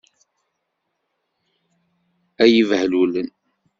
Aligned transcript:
Ay 2.43 2.51
ibehlulen! 2.61 3.27